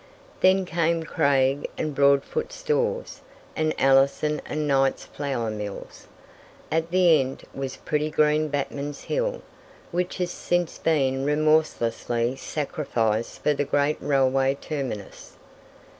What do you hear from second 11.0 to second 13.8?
remorselessly sacrificed for the